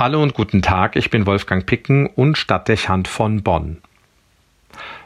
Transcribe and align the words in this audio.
Hallo 0.00 0.22
und 0.22 0.32
guten 0.32 0.62
Tag, 0.62 0.96
ich 0.96 1.10
bin 1.10 1.26
Wolfgang 1.26 1.66
Picken 1.66 2.06
und 2.06 2.38
Stadtdechant 2.38 3.06
von 3.06 3.42
Bonn. 3.42 3.82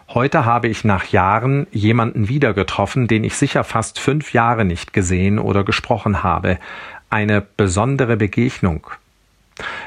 Heute 0.06 0.44
habe 0.44 0.68
ich 0.68 0.84
nach 0.84 1.06
Jahren 1.06 1.66
jemanden 1.72 2.28
wieder 2.28 2.54
getroffen, 2.54 3.08
den 3.08 3.24
ich 3.24 3.34
sicher 3.34 3.64
fast 3.64 3.98
fünf 3.98 4.32
Jahre 4.32 4.64
nicht 4.64 4.92
gesehen 4.92 5.40
oder 5.40 5.64
gesprochen 5.64 6.22
habe. 6.22 6.60
Eine 7.10 7.40
besondere 7.40 8.16
Begegnung. 8.16 8.86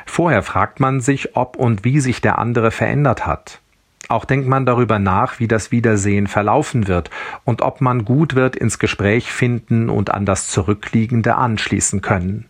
Vorher 0.06 0.44
fragt 0.44 0.82
man 0.82 1.00
sich, 1.00 1.38
ob 1.38 1.56
und 1.56 1.86
wie 1.86 2.02
sich 2.02 2.20
der 2.20 2.38
andere 2.38 2.70
verändert 2.70 3.26
hat. 3.26 3.62
Auch 4.10 4.26
denkt 4.26 4.50
man 4.50 4.66
darüber 4.66 5.00
nach, 5.00 5.40
wie 5.40 5.48
das 5.48 5.72
Wiedersehen 5.72 6.28
verlaufen 6.28 6.90
wird 6.90 7.12
und 7.46 7.62
ob 7.62 7.80
man 7.80 8.04
gut 8.04 8.36
wird 8.36 8.58
ins 8.58 8.78
Gespräch 8.78 9.32
finden 9.32 9.90
und 9.90 10.14
an 10.14 10.26
das 10.26 10.50
Zurückliegende 10.50 11.36
anschließen 11.36 12.02
können. 12.02 12.50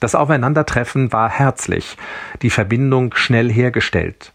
Das 0.00 0.14
Aufeinandertreffen 0.14 1.12
war 1.12 1.28
herzlich, 1.28 1.96
die 2.40 2.50
Verbindung 2.50 3.14
schnell 3.14 3.52
hergestellt. 3.52 4.32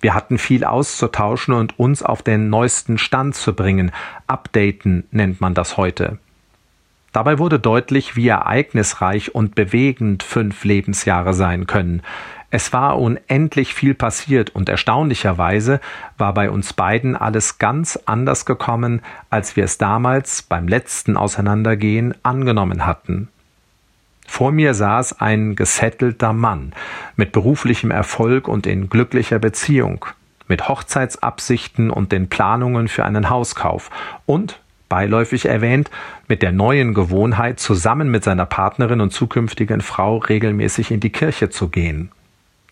Wir 0.00 0.12
hatten 0.12 0.38
viel 0.38 0.64
auszutauschen 0.64 1.54
und 1.54 1.78
uns 1.78 2.02
auf 2.02 2.22
den 2.22 2.50
neuesten 2.50 2.98
Stand 2.98 3.36
zu 3.36 3.54
bringen. 3.54 3.92
Updaten 4.26 5.04
nennt 5.12 5.40
man 5.40 5.54
das 5.54 5.76
heute. 5.76 6.18
Dabei 7.12 7.38
wurde 7.38 7.60
deutlich, 7.60 8.16
wie 8.16 8.26
ereignisreich 8.26 9.36
und 9.36 9.54
bewegend 9.54 10.24
fünf 10.24 10.64
Lebensjahre 10.64 11.32
sein 11.32 11.68
können. 11.68 12.02
Es 12.50 12.72
war 12.72 12.98
unendlich 12.98 13.72
viel 13.72 13.94
passiert 13.94 14.50
und 14.50 14.68
erstaunlicherweise 14.68 15.80
war 16.18 16.34
bei 16.34 16.50
uns 16.50 16.72
beiden 16.72 17.14
alles 17.14 17.58
ganz 17.58 17.98
anders 18.04 18.46
gekommen, 18.46 19.00
als 19.30 19.56
wir 19.56 19.64
es 19.64 19.78
damals 19.78 20.42
beim 20.42 20.66
letzten 20.66 21.16
Auseinandergehen 21.16 22.14
angenommen 22.24 22.84
hatten. 22.84 23.28
Vor 24.26 24.52
mir 24.52 24.74
saß 24.74 25.20
ein 25.20 25.54
gesettelter 25.56 26.32
Mann 26.32 26.72
mit 27.16 27.32
beruflichem 27.32 27.90
Erfolg 27.90 28.48
und 28.48 28.66
in 28.66 28.88
glücklicher 28.88 29.38
Beziehung, 29.38 30.06
mit 30.48 30.68
Hochzeitsabsichten 30.68 31.90
und 31.90 32.12
den 32.12 32.28
Planungen 32.28 32.88
für 32.88 33.04
einen 33.04 33.30
Hauskauf 33.30 33.90
und 34.26 34.60
beiläufig 34.88 35.46
erwähnt, 35.46 35.90
mit 36.28 36.42
der 36.42 36.52
neuen 36.52 36.94
Gewohnheit, 36.94 37.58
zusammen 37.58 38.10
mit 38.10 38.24
seiner 38.24 38.46
Partnerin 38.46 39.00
und 39.00 39.12
zukünftigen 39.12 39.80
Frau 39.80 40.18
regelmäßig 40.18 40.90
in 40.90 41.00
die 41.00 41.10
Kirche 41.10 41.50
zu 41.50 41.68
gehen. 41.68 42.10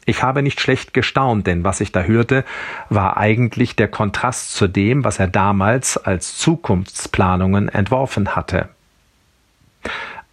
Ich 0.04 0.22
habe 0.22 0.42
nicht 0.42 0.60
schlecht 0.60 0.94
gestaunt, 0.94 1.46
denn 1.46 1.64
was 1.64 1.80
ich 1.80 1.92
da 1.92 2.02
hörte, 2.02 2.44
war 2.88 3.16
eigentlich 3.16 3.76
der 3.76 3.88
Kontrast 3.88 4.54
zu 4.54 4.66
dem, 4.66 5.04
was 5.04 5.18
er 5.18 5.28
damals 5.28 5.96
als 5.96 6.36
Zukunftsplanungen 6.38 7.68
entworfen 7.68 8.34
hatte. 8.34 8.68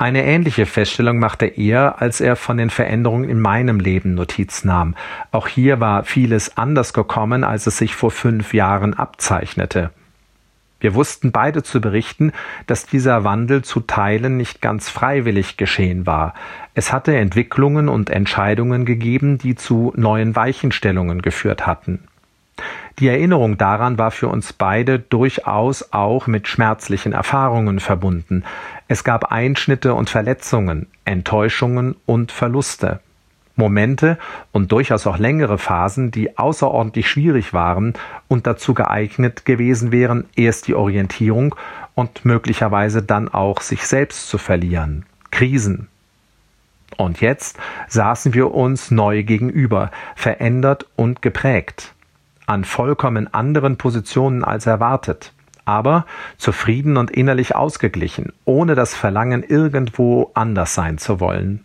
Eine 0.01 0.23
ähnliche 0.23 0.65
Feststellung 0.65 1.19
machte 1.19 1.45
er, 1.45 2.01
als 2.01 2.21
er 2.21 2.37
von 2.37 2.55
den 2.55 2.69
Veränderungen 2.69 3.29
in 3.29 3.37
meinem 3.37 3.81
Leben 3.81 4.13
Notiz 4.13 4.63
nahm. 4.63 4.95
Auch 5.33 5.49
hier 5.49 5.81
war 5.81 6.05
vieles 6.05 6.55
anders 6.55 6.93
gekommen, 6.93 7.43
als 7.43 7.67
es 7.67 7.77
sich 7.77 7.95
vor 7.95 8.09
fünf 8.09 8.53
Jahren 8.53 8.93
abzeichnete. 8.93 9.89
Wir 10.79 10.95
wussten 10.95 11.33
beide 11.33 11.63
zu 11.63 11.81
berichten, 11.81 12.31
dass 12.65 12.85
dieser 12.85 13.25
Wandel 13.25 13.61
zu 13.61 13.81
Teilen 13.81 14.37
nicht 14.37 14.61
ganz 14.61 14.87
freiwillig 14.87 15.57
geschehen 15.57 16.05
war. 16.05 16.33
Es 16.75 16.93
hatte 16.93 17.13
Entwicklungen 17.17 17.89
und 17.89 18.09
Entscheidungen 18.09 18.85
gegeben, 18.85 19.37
die 19.37 19.55
zu 19.55 19.91
neuen 19.97 20.33
Weichenstellungen 20.33 21.21
geführt 21.21 21.67
hatten. 21.67 21.99
Die 22.99 23.07
Erinnerung 23.07 23.57
daran 23.57 23.97
war 23.97 24.11
für 24.11 24.27
uns 24.27 24.51
beide 24.51 24.99
durchaus 24.99 25.93
auch 25.93 26.27
mit 26.27 26.47
schmerzlichen 26.47 27.13
Erfahrungen 27.13 27.79
verbunden. 27.79 28.43
Es 28.91 29.03
gab 29.03 29.31
Einschnitte 29.31 29.93
und 29.93 30.09
Verletzungen, 30.09 30.87
Enttäuschungen 31.05 31.95
und 32.07 32.31
Verluste. 32.31 32.99
Momente 33.55 34.17
und 34.51 34.71
durchaus 34.71 35.05
auch 35.05 35.19
längere 35.19 35.59
Phasen, 35.59 36.09
die 36.09 36.39
außerordentlich 36.39 37.07
schwierig 37.07 37.53
waren 37.53 37.93
und 38.27 38.47
dazu 38.47 38.73
geeignet 38.73 39.45
gewesen 39.45 39.91
wären, 39.91 40.25
erst 40.35 40.67
die 40.67 40.73
Orientierung 40.73 41.53
und 41.93 42.25
möglicherweise 42.25 43.03
dann 43.03 43.27
auch 43.27 43.61
sich 43.61 43.85
selbst 43.85 44.27
zu 44.27 44.39
verlieren. 44.39 45.05
Krisen. 45.29 45.87
Und 46.97 47.21
jetzt 47.21 47.59
saßen 47.89 48.33
wir 48.33 48.55
uns 48.55 48.89
neu 48.89 49.21
gegenüber, 49.21 49.91
verändert 50.15 50.87
und 50.95 51.21
geprägt 51.21 51.93
an 52.49 52.65
vollkommen 52.65 53.31
anderen 53.31 53.77
Positionen 53.77 54.43
als 54.43 54.65
erwartet, 54.65 55.33
aber 55.69 56.07
zufrieden 56.37 56.97
und 56.97 57.11
innerlich 57.11 57.55
ausgeglichen, 57.55 58.33
ohne 58.43 58.73
das 58.73 58.95
Verlangen, 58.95 59.43
irgendwo 59.43 60.31
anders 60.33 60.73
sein 60.73 60.97
zu 60.97 61.19
wollen. 61.19 61.63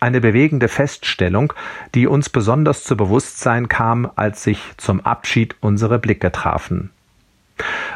Eine 0.00 0.20
bewegende 0.20 0.68
Feststellung, 0.68 1.52
die 1.96 2.06
uns 2.06 2.28
besonders 2.30 2.84
zu 2.84 2.96
Bewusstsein 2.96 3.68
kam, 3.68 4.08
als 4.14 4.44
sich 4.44 4.60
zum 4.76 5.00
Abschied 5.00 5.56
unsere 5.60 5.98
Blicke 5.98 6.30
trafen. 6.30 6.90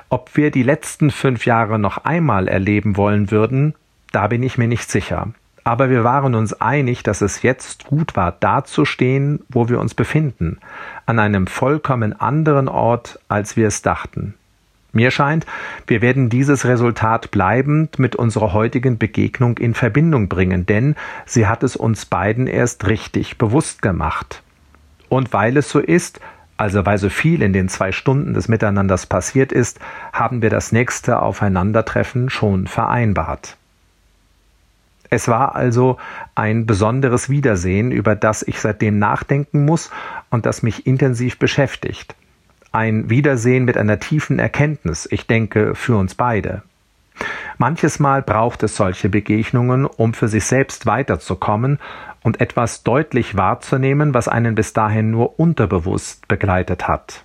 Ob 0.09 0.37
wir 0.37 0.51
die 0.51 0.65
letzten 0.65 1.13
fünf 1.13 1.47
Jahre 1.47 1.79
noch 1.79 1.99
einmal 1.99 2.49
erleben 2.49 2.97
wollen 2.97 3.31
würden, 3.31 3.75
da 4.11 4.27
bin 4.27 4.43
ich 4.43 4.59
mir 4.59 4.67
nicht 4.67 4.91
sicher. 4.91 5.29
Aber 5.63 5.89
wir 5.89 6.03
waren 6.03 6.35
uns 6.35 6.53
einig, 6.61 7.05
dass 7.05 7.21
es 7.21 7.43
jetzt 7.43 7.85
gut 7.85 8.17
war, 8.17 8.33
dazustehen, 8.33 9.45
wo 9.49 9.69
wir 9.69 9.79
uns 9.79 9.95
befinden, 9.95 10.59
an 11.07 11.21
einem 11.21 11.47
vollkommen 11.47 12.19
anderen 12.19 12.67
Ort, 12.67 13.21
als 13.29 13.57
wir 13.57 13.69
es 13.69 13.83
dachten. 13.83 14.35
Mir 14.93 15.11
scheint, 15.11 15.47
wir 15.87 16.03
werden 16.03 16.29
dieses 16.29 16.67
Resultat 16.67 17.31
bleibend 17.31 17.99
mit 17.99 18.15
unserer 18.15 18.53
heutigen 18.53 18.99
Begegnung 18.99 19.57
in 19.57 19.73
Verbindung 19.73 20.29
bringen, 20.29 20.67
denn 20.67 20.97
sie 21.25 21.47
hat 21.47 21.63
es 21.63 21.77
uns 21.77 22.05
beiden 22.05 22.47
erst 22.47 22.87
richtig 22.87 23.39
bewusst 23.39 23.81
gemacht. 23.81 24.43
Und 25.09 25.33
weil 25.33 25.57
es 25.57 25.71
so 25.71 25.79
ist, 25.79 26.21
also 26.59 26.85
weil 26.85 26.99
so 26.99 27.09
viel 27.09 27.41
in 27.41 27.55
den 27.55 27.69
zwei 27.69 27.91
Stunden 27.91 28.35
des 28.35 28.49
Miteinanders 28.49 29.07
passiert 29.07 29.51
ist, 29.51 29.81
haben 30.13 30.43
wir 30.43 30.51
das 30.51 30.73
nächste 30.73 31.23
Aufeinandertreffen 31.23 32.29
schon 32.29 32.67
vereinbart. 32.67 33.57
Es 35.09 35.29
war 35.29 35.57
also 35.57 35.99
ein 36.35 36.65
besonderes 36.65 37.29
Wiedersehen, 37.29 37.93
über 37.93 38.15
das 38.15 38.43
ich 38.43 38.61
seitdem 38.61 38.99
nachdenken 38.99 39.65
muss 39.65 39.91
und 40.31 40.47
das 40.47 40.63
mich 40.63 40.87
intensiv 40.87 41.39
beschäftigt. 41.39 42.15
Ein 42.73 43.11
Wiedersehen 43.11 43.67
mit 43.67 43.77
einer 43.77 44.01
tiefen 44.01 44.39
Erkenntnis, 44.39 45.07
ich 45.11 45.27
denke, 45.27 45.75
für 45.75 45.95
uns 45.97 46.15
beide. 46.15 46.63
Manches 47.59 47.99
Mal 47.99 48.23
braucht 48.23 48.63
es 48.63 48.77
solche 48.77 49.11
Begegnungen, 49.11 49.85
um 49.85 50.15
für 50.15 50.27
sich 50.27 50.47
selbst 50.47 50.87
weiterzukommen 50.87 51.79
und 52.23 52.41
etwas 52.41 52.83
deutlich 52.83 53.37
wahrzunehmen, 53.37 54.15
was 54.15 54.27
einen 54.27 54.55
bis 54.55 54.73
dahin 54.73 55.11
nur 55.11 55.39
unterbewusst 55.39 56.27
begleitet 56.29 56.89
hat. 56.89 57.25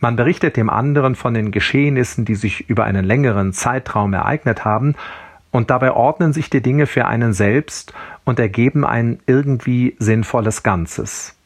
Man 0.00 0.16
berichtet 0.16 0.58
dem 0.58 0.68
anderen 0.68 1.14
von 1.14 1.32
den 1.32 1.50
Geschehnissen, 1.50 2.26
die 2.26 2.34
sich 2.34 2.68
über 2.68 2.84
einen 2.84 3.06
längeren 3.06 3.54
Zeitraum 3.54 4.12
ereignet 4.12 4.66
haben, 4.66 4.96
und 5.50 5.70
dabei 5.70 5.92
ordnen 5.92 6.34
sich 6.34 6.50
die 6.50 6.60
Dinge 6.60 6.86
für 6.86 7.06
einen 7.06 7.32
selbst 7.32 7.94
und 8.24 8.38
ergeben 8.38 8.84
ein 8.84 9.20
irgendwie 9.26 9.96
sinnvolles 9.98 10.62
Ganzes. 10.62 11.36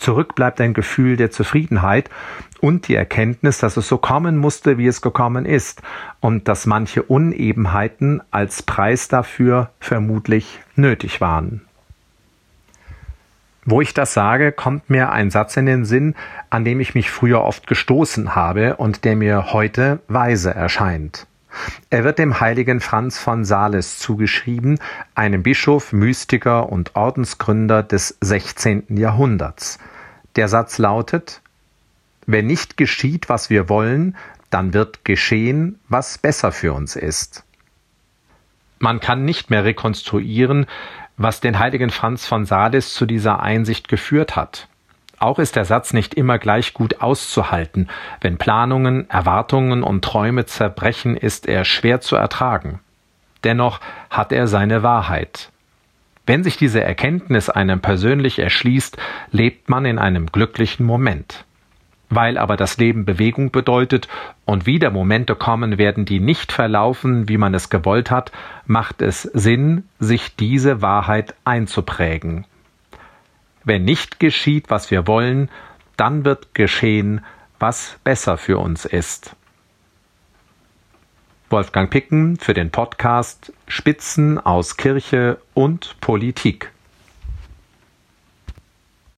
Zurück 0.00 0.34
bleibt 0.34 0.62
ein 0.62 0.72
Gefühl 0.72 1.18
der 1.18 1.30
Zufriedenheit 1.30 2.08
und 2.60 2.88
die 2.88 2.94
Erkenntnis, 2.94 3.58
dass 3.58 3.76
es 3.76 3.86
so 3.86 3.98
kommen 3.98 4.38
musste, 4.38 4.78
wie 4.78 4.86
es 4.86 5.02
gekommen 5.02 5.44
ist, 5.44 5.82
und 6.20 6.48
dass 6.48 6.64
manche 6.64 7.02
Unebenheiten 7.02 8.22
als 8.30 8.62
Preis 8.62 9.08
dafür 9.08 9.70
vermutlich 9.78 10.58
nötig 10.74 11.20
waren. 11.20 11.60
Wo 13.66 13.82
ich 13.82 13.92
das 13.92 14.14
sage, 14.14 14.52
kommt 14.52 14.88
mir 14.88 15.12
ein 15.12 15.30
Satz 15.30 15.58
in 15.58 15.66
den 15.66 15.84
Sinn, 15.84 16.14
an 16.48 16.64
dem 16.64 16.80
ich 16.80 16.94
mich 16.94 17.10
früher 17.10 17.42
oft 17.42 17.66
gestoßen 17.66 18.34
habe 18.34 18.76
und 18.76 19.04
der 19.04 19.16
mir 19.16 19.52
heute 19.52 20.00
weise 20.08 20.54
erscheint. 20.54 21.26
Er 21.90 22.04
wird 22.04 22.18
dem 22.18 22.40
heiligen 22.40 22.80
Franz 22.80 23.18
von 23.18 23.44
Sales 23.44 23.98
zugeschrieben, 23.98 24.78
einem 25.14 25.42
Bischof, 25.42 25.92
Mystiker 25.92 26.70
und 26.70 26.94
Ordensgründer 26.94 27.82
des 27.82 28.16
16. 28.20 28.96
Jahrhunderts. 28.96 29.78
Der 30.36 30.48
Satz 30.48 30.78
lautet 30.78 31.40
Wenn 32.26 32.46
nicht 32.46 32.76
geschieht, 32.76 33.28
was 33.28 33.50
wir 33.50 33.68
wollen, 33.68 34.16
dann 34.50 34.74
wird 34.74 35.04
geschehen, 35.04 35.78
was 35.88 36.18
besser 36.18 36.52
für 36.52 36.72
uns 36.72 36.96
ist. 36.96 37.44
Man 38.78 39.00
kann 39.00 39.24
nicht 39.24 39.50
mehr 39.50 39.64
rekonstruieren, 39.64 40.66
was 41.16 41.40
den 41.40 41.58
heiligen 41.58 41.90
Franz 41.90 42.26
von 42.26 42.46
Sales 42.46 42.94
zu 42.94 43.04
dieser 43.04 43.40
Einsicht 43.40 43.88
geführt 43.88 44.36
hat. 44.36 44.68
Auch 45.20 45.38
ist 45.38 45.54
der 45.54 45.66
Satz 45.66 45.92
nicht 45.92 46.14
immer 46.14 46.38
gleich 46.38 46.72
gut 46.72 47.02
auszuhalten. 47.02 47.88
Wenn 48.22 48.38
Planungen, 48.38 49.08
Erwartungen 49.10 49.82
und 49.82 50.02
Träume 50.02 50.46
zerbrechen, 50.46 51.14
ist 51.14 51.46
er 51.46 51.66
schwer 51.66 52.00
zu 52.00 52.16
ertragen. 52.16 52.80
Dennoch 53.44 53.80
hat 54.08 54.32
er 54.32 54.46
seine 54.46 54.82
Wahrheit. 54.82 55.50
Wenn 56.24 56.42
sich 56.42 56.56
diese 56.56 56.82
Erkenntnis 56.82 57.50
einem 57.50 57.80
persönlich 57.80 58.38
erschließt, 58.38 58.96
lebt 59.30 59.68
man 59.68 59.84
in 59.84 59.98
einem 59.98 60.26
glücklichen 60.26 60.86
Moment. 60.86 61.44
Weil 62.08 62.38
aber 62.38 62.56
das 62.56 62.78
Leben 62.78 63.04
Bewegung 63.04 63.50
bedeutet 63.50 64.08
und 64.46 64.64
wieder 64.64 64.90
Momente 64.90 65.34
kommen 65.34 65.76
werden, 65.76 66.06
die 66.06 66.18
nicht 66.18 66.50
verlaufen, 66.50 67.28
wie 67.28 67.36
man 67.36 67.52
es 67.52 67.68
gewollt 67.68 68.10
hat, 68.10 68.32
macht 68.64 69.02
es 69.02 69.22
Sinn, 69.22 69.84
sich 69.98 70.34
diese 70.34 70.80
Wahrheit 70.80 71.34
einzuprägen. 71.44 72.46
Wenn 73.64 73.84
nicht 73.84 74.20
geschieht, 74.20 74.70
was 74.70 74.90
wir 74.90 75.06
wollen, 75.06 75.50
dann 75.96 76.24
wird 76.24 76.54
geschehen, 76.54 77.24
was 77.58 77.96
besser 78.04 78.38
für 78.38 78.58
uns 78.58 78.84
ist. 78.84 79.36
Wolfgang 81.50 81.90
Picken 81.90 82.38
für 82.38 82.54
den 82.54 82.70
Podcast 82.70 83.52
Spitzen 83.66 84.38
aus 84.38 84.76
Kirche 84.76 85.38
und 85.52 85.96
Politik. 86.00 86.70